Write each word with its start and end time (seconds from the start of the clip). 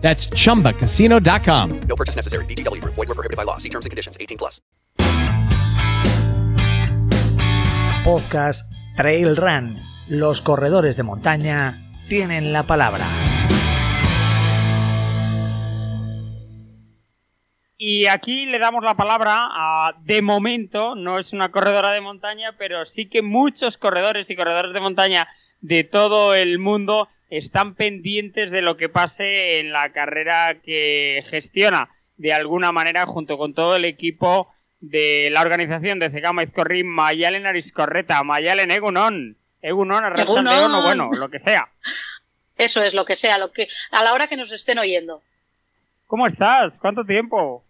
That's 0.00 0.30
chumbacasino.com. 0.30 1.80
No 1.86 1.96
purchase 1.96 2.16
necessary. 2.16 2.46
VGW 2.46 2.80
Group. 2.80 2.94
Void 2.94 3.08
were 3.08 3.14
prohibited 3.14 3.36
by 3.36 3.44
law. 3.44 3.58
See 3.58 3.68
terms 3.68 3.84
and 3.84 3.90
conditions. 3.90 4.16
18 4.18 4.38
plus. 4.38 4.62
Podcast 8.04 8.64
Trail 8.96 9.36
Run. 9.36 9.82
Los 10.08 10.40
corredores 10.40 10.96
de 10.96 11.02
montaña 11.02 11.84
tienen 12.08 12.52
la 12.52 12.66
palabra. 12.66 13.28
Y 17.76 18.06
aquí 18.06 18.46
le 18.46 18.58
damos 18.58 18.82
la 18.82 18.96
palabra 18.96 19.48
a, 19.52 19.94
de 20.02 20.20
momento, 20.20 20.96
no 20.96 21.20
es 21.20 21.32
una 21.32 21.52
corredora 21.52 21.92
de 21.92 22.00
montaña, 22.00 22.56
pero 22.58 22.84
sí 22.86 23.08
que 23.08 23.22
muchos 23.22 23.78
corredores 23.78 24.30
y 24.30 24.36
corredores 24.36 24.72
de 24.72 24.80
montaña 24.80 25.28
de 25.60 25.84
todo 25.84 26.34
el 26.34 26.58
mundo 26.58 27.08
están 27.30 27.74
pendientes 27.74 28.50
de 28.50 28.62
lo 28.62 28.76
que 28.76 28.88
pase 28.88 29.60
en 29.60 29.72
la 29.72 29.92
carrera 29.92 30.60
que 30.62 31.22
gestiona 31.26 31.90
de 32.16 32.32
alguna 32.32 32.72
manera 32.72 33.06
junto 33.06 33.38
con 33.38 33.54
todo 33.54 33.76
el 33.76 33.84
equipo 33.84 34.52
de 34.80 35.28
la 35.32 35.40
organización 35.40 35.98
de 35.98 36.10
Cegama 36.10 36.42
Izcorri, 36.42 36.84
Mayalen 36.84 37.46
Ariscorreta, 37.46 38.22
Mayalen 38.22 38.70
Egunon, 38.70 39.36
Egunon, 39.62 40.04
Arrachaldeón 40.04 40.74
o 40.74 40.82
bueno, 40.82 41.10
lo 41.12 41.28
que 41.28 41.38
sea. 41.38 41.68
Eso 42.56 42.82
es, 42.82 42.94
lo 42.94 43.04
que 43.04 43.16
sea, 43.16 43.38
lo 43.38 43.52
que 43.52 43.68
a 43.90 44.02
la 44.02 44.12
hora 44.12 44.28
que 44.28 44.36
nos 44.36 44.50
estén 44.50 44.78
oyendo. 44.78 45.22
¿Cómo 46.06 46.26
estás? 46.26 46.78
¿Cuánto 46.80 47.04
tiempo? 47.04 47.64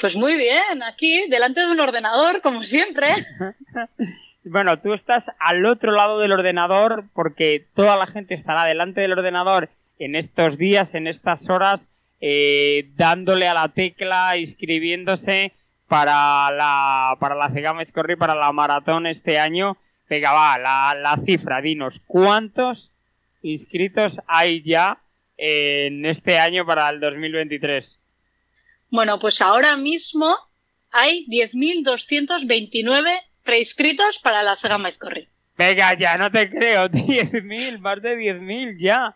Pues 0.00 0.16
muy 0.16 0.36
bien, 0.36 0.82
aquí, 0.82 1.28
delante 1.28 1.60
de 1.60 1.70
un 1.70 1.80
ordenador, 1.80 2.42
como 2.42 2.62
siempre. 2.62 3.26
Bueno, 4.48 4.78
tú 4.78 4.92
estás 4.92 5.32
al 5.40 5.66
otro 5.66 5.90
lado 5.90 6.20
del 6.20 6.30
ordenador 6.30 7.06
porque 7.14 7.66
toda 7.74 7.96
la 7.96 8.06
gente 8.06 8.34
estará 8.34 8.64
delante 8.64 9.00
del 9.00 9.10
ordenador 9.12 9.70
en 9.98 10.14
estos 10.14 10.56
días, 10.56 10.94
en 10.94 11.08
estas 11.08 11.50
horas, 11.50 11.88
eh, 12.20 12.88
dándole 12.94 13.48
a 13.48 13.54
la 13.54 13.70
tecla, 13.70 14.36
inscribiéndose 14.36 15.52
para 15.88 16.52
la, 16.52 17.16
para 17.18 17.34
la 17.34 17.50
Cegama 17.50 17.82
Escorri, 17.82 18.14
para 18.14 18.36
la 18.36 18.52
maratón 18.52 19.08
este 19.08 19.40
año. 19.40 19.78
Venga, 20.08 20.32
va, 20.32 20.56
la, 20.58 20.94
la 20.94 21.20
cifra, 21.24 21.60
dinos, 21.60 22.00
¿cuántos 22.06 22.92
inscritos 23.42 24.20
hay 24.28 24.62
ya 24.62 25.00
en 25.36 26.06
este 26.06 26.38
año 26.38 26.64
para 26.64 26.88
el 26.90 27.00
2023? 27.00 27.98
Bueno, 28.90 29.18
pues 29.18 29.42
ahora 29.42 29.76
mismo 29.76 30.36
hay 30.92 31.26
10.229 31.26 33.22
preinscritos 33.46 34.18
para 34.18 34.42
la 34.42 34.56
Cegama 34.56 34.90
Izcorri. 34.90 35.26
Venga, 35.56 35.94
ya 35.94 36.18
no 36.18 36.30
te 36.30 36.50
creo, 36.50 36.86
10.000, 36.90 37.78
más 37.78 38.02
de 38.02 38.16
10.000 38.18 38.76
ya. 38.78 39.14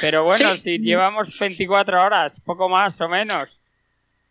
Pero 0.00 0.24
bueno, 0.24 0.52
Sí. 0.54 0.58
si 0.60 0.78
llevamos 0.78 1.36
24 1.38 2.04
horas, 2.04 2.40
poco 2.44 2.68
más 2.68 3.00
o 3.00 3.08
menos. 3.08 3.48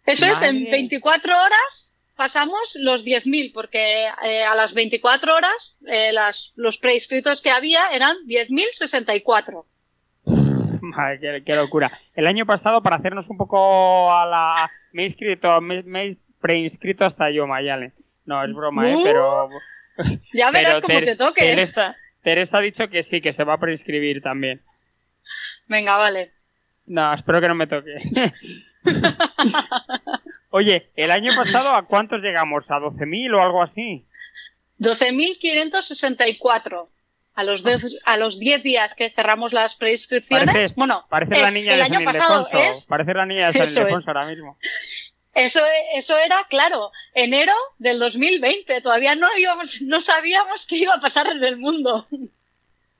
Eso 0.06 0.26
es, 0.28 0.42
en 0.42 0.60
Madre. 0.60 0.72
24 0.72 1.34
horas 1.38 1.94
pasamos 2.16 2.76
los 2.80 3.04
10.000, 3.04 3.52
porque 3.54 4.06
eh, 4.24 4.44
a 4.46 4.54
las 4.56 4.74
24 4.74 5.34
horas 5.36 5.78
eh, 5.88 6.14
las, 6.14 6.52
los 6.56 6.78
preinscritos 6.78 7.42
que 7.42 7.50
había 7.52 7.90
eran 7.92 8.16
10.064. 8.28 9.66
Madre, 10.82 11.20
qué, 11.20 11.44
qué 11.46 11.56
locura. 11.56 12.00
El 12.16 12.28
año 12.28 12.46
pasado, 12.46 12.82
para 12.84 12.98
hacernos 12.98 13.30
un 13.30 13.38
poco 13.38 14.14
a 14.14 14.26
la... 14.26 14.72
Me 14.94 15.04
he 15.04 15.06
inscrito, 15.08 15.60
me, 15.62 15.84
me 15.84 16.04
he 16.06 16.18
preinscrito 16.40 17.04
hasta 17.06 17.32
yo, 17.32 17.48
Mayale. 17.48 17.92
No, 18.26 18.44
es 18.44 18.54
broma, 18.54 18.90
¿eh? 18.90 18.98
Pero... 19.04 19.50
Ya 20.34 20.52
verás 20.52 20.82
pero 20.82 20.88
cómo 20.88 21.00
te 21.06 21.16
toque. 21.16 21.42
Teresa, 21.42 21.96
Teresa 22.24 22.58
ha 22.58 22.62
dicho 22.62 22.90
que 22.90 23.04
sí, 23.04 23.22
que 23.22 23.34
se 23.34 23.44
va 23.44 23.54
a 23.54 23.60
preinscribir 23.60 24.22
también. 24.22 24.62
Venga, 25.68 25.98
vale. 25.98 26.32
No, 26.88 27.14
espero 27.14 27.42
que 27.42 27.48
no 27.48 27.56
me 27.56 27.68
toque. 27.68 27.98
Oye, 30.50 30.90
el 30.96 31.12
año 31.12 31.36
pasado, 31.36 31.72
¿a 31.74 31.86
cuántos 31.88 32.24
llegamos? 32.24 32.72
¿A 32.72 32.76
12.000 32.76 33.36
o 33.36 33.42
algo 33.42 33.62
así? 33.62 34.06
12.564. 34.80 36.88
A 37.38 37.44
los, 37.44 37.66
dez- 37.66 38.00
a 38.06 38.16
los 38.16 38.40
10 38.40 38.64
días 38.64 38.94
que 38.94 39.10
cerramos 39.10 39.52
las 39.52 39.76
preinscripciones. 39.76 40.46
Pareces, 40.48 40.76
bueno, 40.76 41.06
pareces 41.10 41.38
eh, 41.38 41.42
la 41.42 41.52
niña 41.52 41.72
el 41.74 41.78
de 41.80 41.84
año 41.84 41.96
San 41.96 42.06
pasado 42.06 42.40
Ildefonso. 42.40 42.60
es 42.72 42.88
Pareces 42.88 43.16
la 43.16 43.26
niña 43.26 43.52
de 43.52 43.60
San. 43.60 43.68
Ildefonso 43.68 44.10
ahora 44.10 44.26
mismo. 44.28 44.58
Eso, 45.36 45.60
eso 45.94 46.18
era, 46.18 46.38
claro, 46.50 46.92
enero 47.14 47.52
del 47.78 48.00
2020. 48.00 48.80
Todavía 48.82 49.16
no, 49.16 49.28
íbamos, 49.38 49.82
no 49.82 50.00
sabíamos 50.00 50.66
qué 50.66 50.78
iba 50.78 50.96
a 50.96 51.02
pasar 51.02 51.28
en 51.28 51.44
el 51.44 51.58
mundo. 51.58 52.08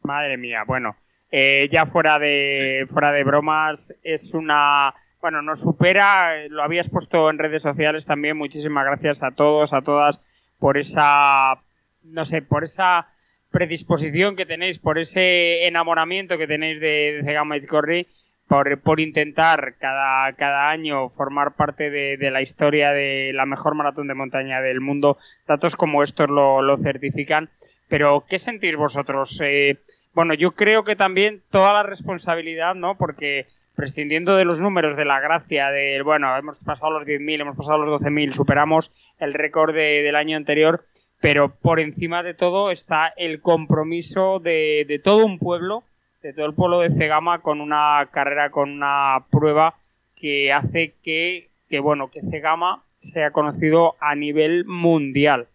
Madre 0.02 0.36
mía, 0.38 0.64
bueno, 0.68 0.98
eh, 1.32 1.70
ya 1.72 1.86
fuera 1.86 2.20
de 2.20 2.88
fuera 2.92 3.12
de 3.14 3.24
bromas, 3.24 3.96
es 4.04 4.34
una 4.34 4.94
bueno, 5.22 5.42
nos 5.42 5.62
supera, 5.62 6.44
eh, 6.44 6.50
lo 6.50 6.62
habías 6.62 6.90
puesto 6.90 7.30
en 7.30 7.40
redes 7.40 7.64
sociales 7.64 8.06
también, 8.06 8.38
muchísimas 8.38 8.86
gracias 8.86 9.24
a 9.24 9.32
todos, 9.32 9.74
a 9.74 9.82
todas 9.82 10.22
por 10.60 10.78
esa 10.78 11.56
no 12.04 12.26
sé, 12.26 12.42
por 12.42 12.66
esa 12.66 13.08
predisposición 13.50 14.36
que 14.36 14.46
tenéis, 14.46 14.78
por 14.78 15.00
ese 15.00 15.66
enamoramiento 15.68 16.38
que 16.38 16.48
tenéis 16.48 16.82
de, 16.82 17.14
de 17.14 17.24
Cegama 17.24 17.58
Izcorri, 17.58 18.08
por, 18.48 18.80
por 18.82 19.00
intentar 19.00 19.76
cada, 19.80 20.32
cada 20.34 20.70
año 20.70 21.10
formar 21.10 21.56
parte 21.56 21.90
de, 21.90 22.18
de 22.18 22.32
la 22.32 22.42
historia 22.42 22.92
de 22.92 23.32
la 23.34 23.46
mejor 23.46 23.76
maratón 23.76 24.08
de 24.08 24.14
montaña 24.14 24.62
del 24.62 24.82
mundo. 24.82 25.18
Datos 25.48 25.76
como 25.76 26.04
estos 26.04 26.30
lo, 26.30 26.62
lo 26.62 26.78
certifican. 26.78 27.50
Pero, 27.88 28.24
¿qué 28.30 28.40
sentís 28.40 28.76
vosotros? 28.76 29.40
Eh, 29.44 29.78
bueno, 30.14 30.34
yo 30.34 30.52
creo 30.52 30.84
que 30.84 30.96
también 30.96 31.42
toda 31.52 31.74
la 31.74 31.84
responsabilidad, 31.84 32.76
¿no? 32.76 32.96
Porque 32.98 33.48
prescindiendo 33.76 34.36
de 34.38 34.46
los 34.46 34.62
números, 34.62 34.96
de 34.96 35.04
la 35.06 35.20
gracia, 35.20 35.70
de, 35.70 36.02
bueno, 36.02 36.36
hemos 36.38 36.64
pasado 36.64 36.92
los 36.92 37.06
10.000, 37.06 37.42
hemos 37.42 37.58
pasado 37.58 37.80
los 37.80 37.90
12.000, 38.02 38.32
superamos 38.32 38.92
el 39.20 39.34
récord 39.34 39.74
de- 39.76 40.02
del 40.02 40.16
año 40.16 40.38
anterior, 40.38 40.86
pero 41.20 41.50
por 41.50 41.80
encima 41.82 42.24
de 42.24 42.34
todo 42.34 42.72
está 42.72 43.14
el 43.18 43.42
compromiso 43.42 44.40
de, 44.40 44.86
de 44.88 45.00
todo 45.00 45.26
un 45.26 45.40
pueblo, 45.40 45.84
de 46.26 46.34
todo 46.34 46.48
el 46.48 46.56
pueblo 46.56 46.80
de 46.80 46.90
Cegama 46.90 47.42
con 47.42 47.62
una 47.62 48.10
carrera, 48.12 48.50
con 48.50 48.72
una 48.72 49.26
prueba 49.30 49.76
que 50.16 50.52
hace 50.52 50.96
que, 51.04 51.52
que 51.70 51.80
bueno, 51.80 52.10
que 52.10 52.22
Cegama 52.22 52.84
sea 52.98 53.30
conocido 53.32 53.96
a 54.00 54.16
nivel 54.16 54.66
mundial. 54.66 55.48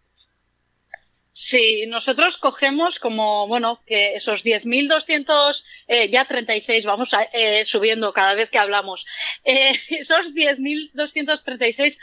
Sí, 1.33 1.87
nosotros 1.89 2.39
cogemos 2.39 3.01
como, 3.01 3.49
bueno, 3.49 3.81
que 3.87 4.15
esos 4.15 4.45
10.200, 4.45 5.65
eh, 5.89 6.09
ya 6.11 6.25
36, 6.27 6.85
vamos 6.87 7.15
a, 7.15 7.23
eh, 7.33 7.65
subiendo 7.65 8.13
cada 8.13 8.35
vez 8.35 8.51
que 8.51 8.59
hablamos, 8.59 9.07
eh, 9.45 9.73
esos 9.91 10.35
10.236 10.35 11.99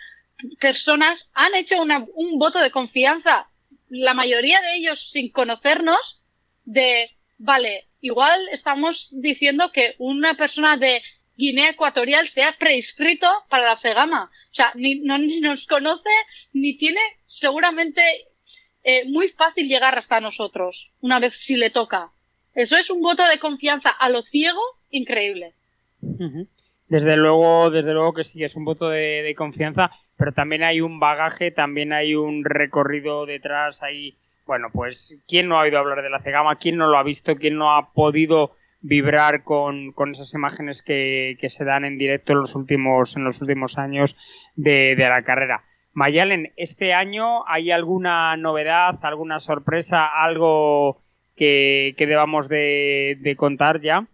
personas 0.60 1.30
han 1.34 1.56
hecho 1.56 1.82
una- 1.82 2.06
un 2.16 2.38
voto 2.38 2.60
de 2.60 2.72
confianza, 2.72 3.48
la 3.90 4.14
mayoría 4.14 4.60
de 4.62 4.76
ellos 4.78 5.10
sin 5.10 5.32
conocernos, 5.32 6.22
de, 6.66 7.17
vale, 7.38 7.86
igual 8.02 8.48
estamos 8.52 9.10
diciendo 9.12 9.72
que 9.72 9.96
una 9.98 10.36
persona 10.36 10.78
de 10.78 11.02
Guinea 11.36 11.70
Ecuatorial 11.70 12.28
se 12.28 12.44
ha 12.44 12.58
preinscrito 12.58 13.28
para 13.50 13.66
la 13.66 13.78
Cegama. 13.78 14.32
O 14.52 14.54
sea, 14.54 14.72
ni, 14.76 15.02
no, 15.02 15.18
ni 15.18 15.40
nos 15.40 15.68
conoce, 15.68 16.10
ni 16.54 16.78
tiene 16.78 17.00
seguramente 17.26 18.02
eh, 18.84 19.06
muy 19.06 19.30
fácil 19.30 19.68
llegar 19.68 19.98
hasta 19.98 20.20
nosotros, 20.20 20.90
una 21.02 21.20
vez 21.20 21.36
si 21.36 21.56
le 21.56 21.70
toca. 21.70 22.10
Eso 22.56 22.76
es 22.76 22.90
un 22.90 23.02
voto 23.02 23.24
de 23.28 23.40
confianza 23.40 23.90
a 23.92 24.10
lo 24.10 24.24
ciego 24.24 24.62
increíble. 24.90 25.54
Desde 26.88 27.18
luego, 27.18 27.70
desde 27.70 27.94
luego 27.94 28.14
que 28.14 28.24
sí, 28.24 28.44
es 28.44 28.56
un 28.56 28.66
voto 28.66 28.90
de, 28.90 29.22
de 29.22 29.36
confianza. 29.36 29.92
pero 30.18 30.32
también 30.32 30.64
hay 30.64 30.82
un 30.82 31.00
bagaje, 31.00 31.52
también 31.52 31.94
hay 31.94 32.16
un 32.16 32.44
recorrido 32.44 33.28
detrás, 33.28 33.84
hay, 33.84 34.16
bueno, 34.48 34.70
pues, 34.74 35.18
¿quién 35.28 35.48
no 35.48 35.60
ha 35.60 35.64
oído 35.64 35.78
hablar 35.78 36.02
de 36.02 36.10
la 36.10 36.22
Cegama? 36.22 36.56
¿Quién 36.56 36.78
no 36.78 36.88
lo 36.88 36.98
ha 36.98 37.04
visto? 37.04 37.36
¿Quién 37.36 37.58
no 37.58 37.76
ha 37.76 37.92
podido 37.94 38.56
vibrar 38.82 39.44
con, 39.44 39.92
con 39.92 40.14
esas 40.14 40.34
imágenes 40.34 40.82
que, 40.82 41.38
que, 41.40 41.50
se 41.50 41.66
dan 41.66 41.84
en 41.84 41.98
directo 41.98 42.34
en 42.34 42.40
los 42.40 42.56
últimos, 42.56 43.16
en 43.18 43.26
los 43.26 43.42
últimos 43.42 43.78
años 43.78 44.16
de, 44.56 44.96
de 44.96 45.10
la 45.10 45.22
carrera? 45.24 45.64
Mayalen, 45.94 46.54
¿este 46.58 46.94
año 46.94 47.48
hay 47.48 47.72
alguna 47.72 48.38
novedad, 48.38 49.00
alguna 49.02 49.40
sorpresa, 49.40 50.08
algo 50.08 51.02
que, 51.36 51.96
que 51.98 52.06
debamos 52.06 52.48
de, 52.48 53.18
de, 53.20 53.36
contar 53.36 53.82
ya? 53.82 54.06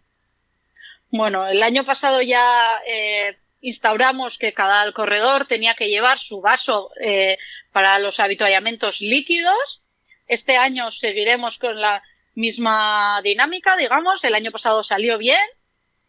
Bueno, 1.12 1.46
el 1.46 1.62
año 1.62 1.86
pasado 1.86 2.22
ya 2.22 2.42
eh, 2.88 3.38
instauramos 3.62 4.38
que 4.38 4.54
cada 4.54 4.92
corredor 4.94 5.46
tenía 5.48 5.76
que 5.76 5.90
llevar 5.90 6.20
su 6.20 6.42
vaso 6.42 6.92
eh, 7.02 7.38
para 7.72 8.00
los 8.00 8.20
habituallamientos 8.20 9.02
líquidos. 9.02 9.83
Este 10.28 10.58
año 10.58 10.92
seguiremos 10.92 11.58
con 11.58 11.80
la 11.80 12.02
misma 12.36 13.22
dinámica, 13.24 13.76
digamos. 13.78 14.24
El 14.24 14.36
año 14.36 14.52
pasado 14.52 14.84
salió 14.84 15.18
bien. 15.18 15.42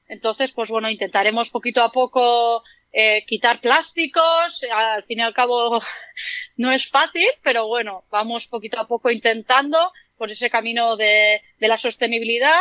Entonces, 0.08 0.52
pues 0.52 0.68
bueno, 0.68 0.90
intentaremos 0.90 1.50
poquito 1.50 1.82
a 1.82 1.92
poco 1.92 2.62
eh, 2.92 3.24
quitar 3.26 3.60
plásticos. 3.60 4.62
Al 4.72 5.04
fin 5.04 5.20
y 5.20 5.22
al 5.22 5.34
cabo 5.34 5.80
no 6.56 6.72
es 6.72 6.88
fácil, 6.88 7.28
pero 7.42 7.66
bueno, 7.66 8.04
vamos 8.10 8.46
poquito 8.46 8.78
a 8.78 8.86
poco 8.86 9.10
intentando 9.10 9.92
por 10.16 10.30
ese 10.30 10.50
camino 10.50 10.96
de, 10.96 11.42
de 11.58 11.68
la 11.68 11.76
sostenibilidad. 11.76 12.60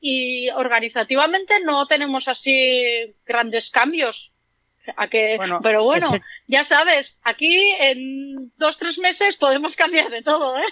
Y 0.00 0.48
organizativamente 0.50 1.60
no 1.60 1.86
tenemos 1.86 2.28
así 2.28 3.14
grandes 3.26 3.70
cambios. 3.70 4.32
A 4.96 5.08
que, 5.08 5.36
bueno, 5.36 5.60
pero 5.62 5.84
bueno, 5.84 6.06
ese... 6.06 6.22
ya 6.46 6.64
sabes, 6.64 7.18
aquí 7.22 7.72
en 7.78 8.52
dos, 8.56 8.78
tres 8.78 8.98
meses 8.98 9.36
podemos 9.36 9.76
cambiar 9.76 10.08
de 10.10 10.22
todo, 10.22 10.56
¿eh? 10.56 10.64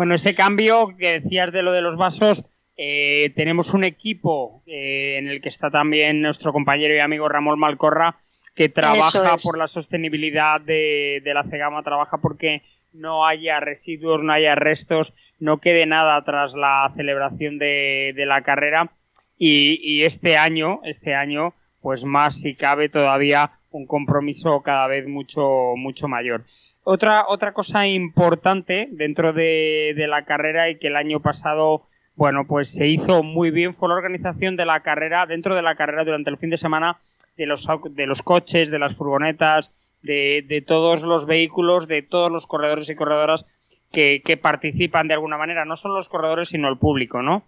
Bueno, 0.00 0.14
ese 0.14 0.34
cambio 0.34 0.96
que 0.96 1.20
decías 1.20 1.52
de 1.52 1.60
lo 1.62 1.72
de 1.72 1.82
los 1.82 1.98
vasos, 1.98 2.42
eh, 2.78 3.34
tenemos 3.36 3.74
un 3.74 3.84
equipo 3.84 4.62
eh, 4.64 5.16
en 5.18 5.28
el 5.28 5.42
que 5.42 5.50
está 5.50 5.70
también 5.70 6.22
nuestro 6.22 6.54
compañero 6.54 6.94
y 6.94 7.00
amigo 7.00 7.28
Ramón 7.28 7.58
Malcorra, 7.58 8.16
que 8.54 8.70
trabaja 8.70 9.36
por 9.36 9.58
la 9.58 9.68
sostenibilidad 9.68 10.58
de, 10.58 11.20
de, 11.22 11.34
la 11.34 11.44
Cegama, 11.44 11.82
trabaja 11.82 12.16
porque 12.16 12.62
no 12.94 13.26
haya 13.26 13.60
residuos, 13.60 14.22
no 14.22 14.32
haya 14.32 14.54
restos, 14.54 15.12
no 15.38 15.58
quede 15.58 15.84
nada 15.84 16.24
tras 16.24 16.54
la 16.54 16.90
celebración 16.96 17.58
de, 17.58 18.14
de 18.16 18.24
la 18.24 18.40
carrera. 18.40 18.90
Y, 19.36 19.80
y, 19.82 20.04
este 20.04 20.38
año, 20.38 20.80
este 20.84 21.14
año, 21.14 21.52
pues 21.82 22.06
más 22.06 22.40
si 22.40 22.54
cabe 22.54 22.88
todavía 22.88 23.50
un 23.70 23.86
compromiso 23.86 24.62
cada 24.62 24.86
vez 24.86 25.06
mucho, 25.06 25.74
mucho 25.76 26.08
mayor. 26.08 26.46
Otra, 26.92 27.26
otra 27.28 27.52
cosa 27.52 27.86
importante 27.86 28.88
dentro 28.90 29.32
de, 29.32 29.94
la 30.08 30.24
carrera 30.24 30.70
y 30.70 30.76
que 30.76 30.88
el 30.88 30.96
año 30.96 31.20
pasado 31.20 31.86
bueno, 32.16 32.48
pues 32.48 32.74
se 32.74 32.88
hizo 32.88 33.22
muy 33.22 33.52
bien, 33.52 33.76
fue 33.76 33.88
la 33.88 33.94
organización 33.94 34.56
de 34.56 34.66
la 34.66 34.80
carrera, 34.80 35.24
dentro 35.24 35.54
de 35.54 35.62
la 35.62 35.76
carrera 35.76 36.02
durante 36.02 36.30
el 36.30 36.36
fin 36.36 36.50
de 36.50 36.56
semana, 36.56 36.98
de 37.36 37.46
los, 37.46 37.68
de 37.92 38.06
los 38.06 38.22
coches, 38.22 38.72
de 38.72 38.80
las 38.80 38.96
furgonetas, 38.96 39.70
de, 40.02 40.44
de 40.48 40.62
todos 40.62 41.02
los 41.02 41.26
vehículos, 41.26 41.86
de 41.86 42.02
todos 42.02 42.32
los 42.32 42.48
corredores 42.48 42.90
y 42.90 42.96
corredoras 42.96 43.46
que, 43.92 44.20
que 44.24 44.36
participan 44.36 45.06
de 45.06 45.14
alguna 45.14 45.38
manera, 45.38 45.64
no 45.64 45.76
solo 45.76 45.94
los 45.94 46.08
corredores, 46.08 46.48
sino 46.48 46.68
el 46.68 46.78
público, 46.78 47.22
¿no? 47.22 47.44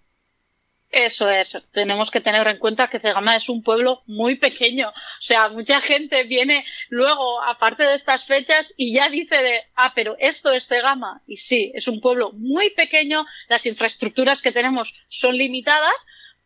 Eso 0.93 1.31
es, 1.31 1.59
tenemos 1.73 2.11
que 2.11 2.21
tener 2.21 2.47
en 2.47 2.59
cuenta 2.59 2.89
que 2.89 3.01
Cegama 3.01 3.35
es 3.35 3.49
un 3.49 3.63
pueblo 3.63 4.03
muy 4.05 4.37
pequeño. 4.37 4.91
O 4.91 5.23
sea, 5.23 5.49
mucha 5.49 5.81
gente 5.81 6.25
viene 6.25 6.67
luego, 6.91 7.43
aparte 7.43 7.85
de 7.85 7.95
estas 7.95 8.27
fechas, 8.27 8.75
y 8.77 8.93
ya 8.93 9.09
dice 9.09 9.37
de, 9.37 9.63
ah, 9.75 9.93
pero 9.95 10.17
esto 10.19 10.53
es 10.53 10.67
Cegama. 10.67 11.23
Y 11.27 11.39
sí, 11.39 11.73
es 11.75 11.89
un 11.89 12.03
pueblo 12.03 12.33
muy 12.33 12.71
pequeño, 12.75 13.25
las 13.49 13.65
infraestructuras 13.65 14.43
que 14.43 14.53
tenemos 14.53 14.93
son 15.09 15.35
limitadas, 15.35 15.95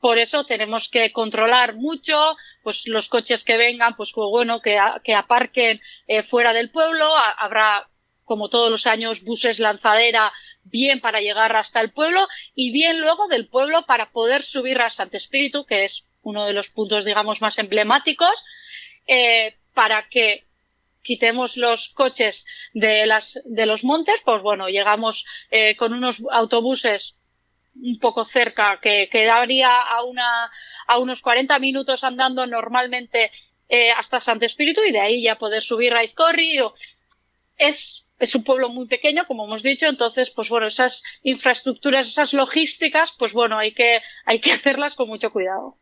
por 0.00 0.16
eso 0.16 0.44
tenemos 0.44 0.88
que 0.88 1.10
controlar 1.10 1.74
mucho, 1.74 2.36
pues 2.62 2.86
los 2.86 3.08
coches 3.08 3.42
que 3.42 3.56
vengan, 3.56 3.96
pues 3.96 4.12
bueno, 4.14 4.60
que, 4.60 4.78
que 5.02 5.14
aparquen 5.16 5.80
eh, 6.06 6.22
fuera 6.22 6.52
del 6.52 6.70
pueblo, 6.70 7.12
habrá 7.16 7.88
como 8.26 8.48
todos 8.48 8.70
los 8.70 8.86
años, 8.86 9.22
buses 9.22 9.58
lanzadera 9.58 10.32
bien 10.70 11.00
para 11.00 11.20
llegar 11.20 11.56
hasta 11.56 11.80
el 11.80 11.90
pueblo 11.90 12.26
y 12.54 12.72
bien 12.72 13.00
luego 13.00 13.28
del 13.28 13.46
pueblo 13.48 13.84
para 13.86 14.10
poder 14.10 14.42
subir 14.42 14.80
a 14.80 14.90
Santo 14.90 15.16
Espíritu, 15.16 15.64
que 15.64 15.84
es 15.84 16.06
uno 16.22 16.46
de 16.46 16.52
los 16.52 16.68
puntos, 16.70 17.04
digamos, 17.04 17.40
más 17.40 17.58
emblemáticos, 17.58 18.44
eh, 19.06 19.54
para 19.74 20.08
que 20.08 20.44
quitemos 21.02 21.56
los 21.56 21.88
coches 21.90 22.44
de, 22.74 23.06
las, 23.06 23.40
de 23.44 23.66
los 23.66 23.84
montes, 23.84 24.16
pues 24.24 24.42
bueno, 24.42 24.68
llegamos 24.68 25.24
eh, 25.50 25.76
con 25.76 25.92
unos 25.92 26.22
autobuses 26.32 27.16
un 27.80 27.98
poco 28.00 28.24
cerca, 28.24 28.80
que 28.82 29.08
quedaría 29.10 29.68
a, 29.68 30.02
una, 30.02 30.50
a 30.88 30.98
unos 30.98 31.20
40 31.20 31.58
minutos 31.58 32.02
andando 32.02 32.46
normalmente 32.46 33.30
eh, 33.68 33.90
hasta 33.90 34.18
Santo 34.18 34.46
Espíritu 34.46 34.80
y 34.82 34.92
de 34.92 35.00
ahí 35.00 35.22
ya 35.22 35.38
poder 35.38 35.60
subir 35.60 35.94
a 35.94 36.02
Izcorri. 36.02 36.58
Es 37.56 38.05
es 38.18 38.34
un 38.34 38.44
pueblo 38.44 38.68
muy 38.68 38.86
pequeño, 38.86 39.26
como 39.26 39.44
hemos 39.44 39.62
dicho, 39.62 39.86
entonces, 39.86 40.30
pues 40.30 40.48
bueno, 40.48 40.66
esas 40.66 41.02
infraestructuras, 41.22 42.06
esas 42.06 42.32
logísticas, 42.32 43.14
pues 43.18 43.32
bueno, 43.32 43.58
hay 43.58 43.72
que, 43.72 44.00
hay 44.24 44.40
que 44.40 44.52
hacerlas 44.54 44.94
con 44.94 45.08
mucho 45.08 45.30
cuidado. 45.30 45.76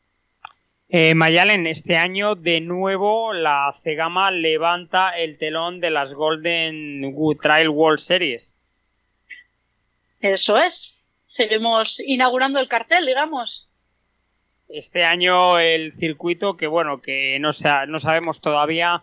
Eh, 0.89 1.15
Mayalen, 1.15 1.67
este 1.67 1.97
año 1.97 2.35
de 2.35 2.61
nuevo 2.61 3.33
la 3.33 3.75
Cegama 3.83 4.31
levanta 4.31 5.11
el 5.19 5.39
telón 5.39 5.81
de 5.81 5.91
las 5.91 6.13
Golden 6.13 7.15
Trail 7.41 7.69
World 7.69 7.99
Series. 7.99 8.57
Eso 10.21 10.59
es. 10.59 10.95
Seguimos 11.25 12.01
inaugurando 12.01 12.61
el 12.61 12.69
cartel, 12.69 13.07
digamos. 13.07 13.69
Este 14.69 15.05
año 15.05 15.59
el 15.59 15.95
circuito 15.95 16.57
que, 16.57 16.67
bueno, 16.67 17.01
que 17.01 17.39
no, 17.41 17.53
sa 17.53 17.87
no 17.87 17.99
sabemos 17.99 18.41
todavía 18.41 19.03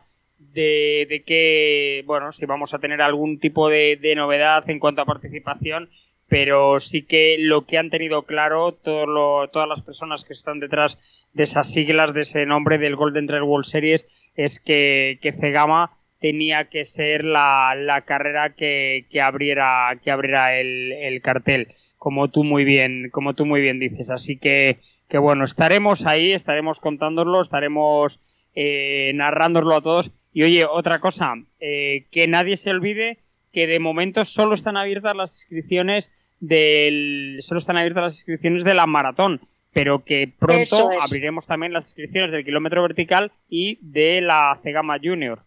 de, 0.53 1.07
de 1.09 1.23
que, 1.23 2.03
bueno, 2.05 2.31
si 2.31 2.45
vamos 2.45 2.73
a 2.73 2.79
tener 2.79 3.01
algún 3.01 3.39
tipo 3.39 3.69
de, 3.69 3.97
de, 4.01 4.15
novedad 4.15 4.69
en 4.69 4.79
cuanto 4.79 5.01
a 5.01 5.05
participación, 5.05 5.89
pero 6.27 6.79
sí 6.79 7.03
que 7.03 7.37
lo 7.39 7.65
que 7.65 7.77
han 7.77 7.89
tenido 7.89 8.23
claro 8.23 8.77
lo, 8.85 9.47
todas 9.49 9.67
las 9.67 9.81
personas 9.81 10.23
que 10.23 10.33
están 10.33 10.59
detrás 10.59 10.97
de 11.33 11.43
esas 11.43 11.71
siglas, 11.71 12.13
de 12.13 12.21
ese 12.21 12.45
nombre 12.45 12.77
del 12.77 12.95
Golden 12.95 13.27
Trail 13.27 13.43
World 13.43 13.65
Series, 13.65 14.07
es 14.35 14.59
que, 14.59 15.19
que 15.21 15.33
Cegama 15.33 15.91
tenía 16.19 16.65
que 16.65 16.85
ser 16.85 17.25
la, 17.25 17.75
la 17.75 18.01
carrera 18.01 18.53
que, 18.53 19.05
que 19.09 19.21
abriera, 19.21 19.97
que 20.03 20.11
abriera 20.11 20.59
el, 20.59 20.91
el 20.91 21.21
cartel, 21.21 21.69
como 21.97 22.29
tú 22.29 22.43
muy 22.43 22.63
bien, 22.63 23.09
como 23.11 23.33
tú 23.33 23.45
muy 23.45 23.61
bien 23.61 23.79
dices. 23.79 24.09
Así 24.11 24.37
que, 24.37 24.79
que 25.09 25.17
bueno, 25.17 25.43
estaremos 25.43 26.05
ahí, 26.05 26.31
estaremos 26.31 26.79
contándolo, 26.79 27.41
estaremos 27.41 28.21
eh, 28.53 29.11
narrándolo 29.15 29.75
a 29.75 29.81
todos 29.81 30.11
y 30.33 30.43
oye, 30.43 30.65
otra 30.65 30.99
cosa, 30.99 31.33
eh, 31.59 32.05
que 32.11 32.27
nadie 32.27 32.57
se 32.57 32.69
olvide 32.69 33.19
que 33.51 33.67
de 33.67 33.79
momento 33.79 34.23
solo 34.23 34.55
están 34.55 34.77
abiertas 34.77 35.15
las 35.15 35.33
inscripciones 35.33 36.13
del, 36.39 37.39
solo 37.41 37.59
están 37.59 37.77
abiertas 37.77 38.03
las 38.03 38.15
inscripciones 38.15 38.63
de 38.63 38.73
la 38.73 38.85
maratón, 38.85 39.41
pero 39.73 40.03
que 40.03 40.31
pronto 40.39 40.89
abriremos 41.01 41.45
también 41.45 41.73
las 41.73 41.87
inscripciones 41.87 42.31
del 42.31 42.45
kilómetro 42.45 42.81
vertical 42.81 43.31
y 43.49 43.77
de 43.81 44.21
la 44.21 44.57
Cegama 44.63 44.97
Junior. 45.01 45.43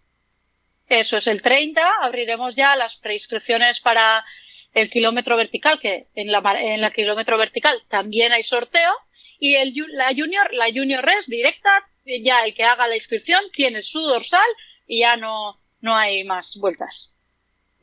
Eso 0.89 1.17
es 1.17 1.27
el 1.27 1.41
30, 1.41 1.81
abriremos 2.03 2.55
ya 2.55 2.77
las 2.77 2.97
preinscripciones 2.97 3.81
para 3.81 4.25
el 4.75 4.91
kilómetro 4.91 5.37
vertical, 5.37 5.79
que 5.81 6.09
en 6.15 6.31
la, 6.31 6.43
en 6.61 6.81
la 6.81 6.91
kilómetro 6.91 7.39
vertical 7.39 7.83
también 7.89 8.33
hay 8.33 8.43
sorteo, 8.43 8.93
y 9.39 9.55
el, 9.55 9.75
la 9.93 10.09
Junior, 10.09 10.53
la 10.53 10.67
Junior 10.67 11.05
Res 11.05 11.27
directa, 11.27 11.87
ya 12.23 12.45
el 12.45 12.55
que 12.55 12.65
haga 12.65 12.87
la 12.87 12.97
inscripción 12.97 13.43
tiene 13.53 13.83
su 13.83 14.01
dorsal 14.01 14.47
y 14.87 15.01
ya 15.01 15.17
no, 15.17 15.59
no 15.81 15.97
hay 15.97 16.25
más 16.25 16.57
vueltas. 16.61 17.15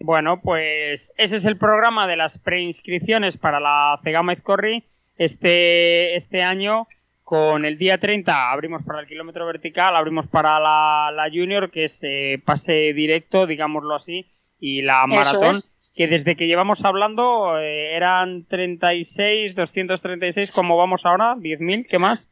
Bueno, 0.03 0.41
pues 0.41 1.13
ese 1.17 1.36
es 1.36 1.46
el 1.46 1.58
programa 1.58 2.08
de 2.08 2.17
las 2.17 2.39
preinscripciones 2.39 3.38
para 3.38 3.60
la 3.60 4.00
Cegama 4.03 4.34
Izcorri. 4.34 4.84
Este, 5.17 6.15
este 6.15 6.41
año, 6.41 6.88
con 7.24 7.65
el 7.65 7.77
día 7.77 8.00
30, 8.00 8.51
abrimos 8.51 8.84
para 8.84 9.01
el 9.01 9.08
kilómetro 9.08 9.46
vertical, 9.46 9.96
abrimos 9.96 10.27
para 10.27 10.60
la, 10.60 11.12
la 11.13 11.29
Junior, 11.29 11.70
que 11.70 11.84
es 11.84 12.03
eh, 12.03 12.41
pase 12.43 12.93
directo, 12.93 13.46
digámoslo 13.46 13.93
así, 13.93 14.25
y 14.60 14.81
la 14.81 15.05
maratón, 15.05 15.58
es. 15.58 15.72
que 15.96 16.08
desde 16.08 16.36
que 16.36 16.48
llevamos 16.48 16.84
hablando 16.84 17.60
eh, 17.60 17.96
eran 17.96 18.46
36, 18.46 19.53
236, 19.53 20.50
como 20.50 20.77
vamos 20.77 21.05
ahora, 21.05 21.36
10.000, 21.36 21.86
¿qué 21.88 22.00
más? 22.00 22.31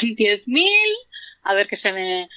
10.000, 0.00 0.66
a 1.42 1.52
ver 1.52 1.68
que 1.68 1.76
se 1.76 1.92
me 1.92 2.28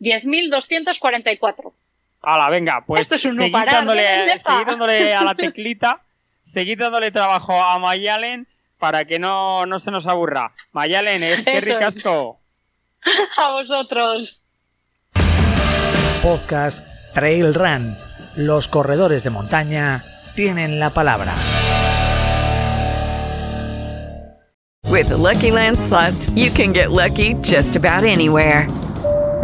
10.244. 0.00 1.72
Hala, 2.20 2.50
venga, 2.50 2.84
pues 2.86 3.10
es 3.12 3.20
seguid, 3.20 3.52
dándole, 3.52 4.04
seguid 4.38 4.66
dándole 4.66 5.14
a 5.14 5.22
la 5.22 5.34
teclita, 5.36 6.02
seguid 6.40 6.78
dándole 6.78 7.10
trabajo 7.10 7.60
a 7.60 7.78
Mayalen 7.78 8.48
para 8.78 9.04
que 9.04 9.18
no, 9.18 9.66
no 9.66 9.78
se 9.78 9.90
nos 9.90 10.06
aburra. 10.06 10.52
Mayalen, 10.72 11.22
es 11.22 11.44
que 11.44 11.60
ricasco. 11.60 12.40
A 13.36 13.52
vosotros. 13.52 14.40
Podcast 16.22 16.86
Trail 17.14 17.54
Run. 17.54 17.96
Los 18.36 18.68
corredores 18.68 19.22
de 19.22 19.30
montaña 19.30 20.04
tienen 20.34 20.78
la 20.78 20.90
palabra. 20.90 21.34
With 24.90 25.08
the 25.08 25.16
Lucky 25.16 25.50
Land 25.50 25.78
slots, 25.78 26.30
you 26.30 26.50
can 26.50 26.72
get 26.72 26.90
lucky 26.90 27.34
just 27.42 27.76
about 27.76 28.04
anywhere. 28.04 28.66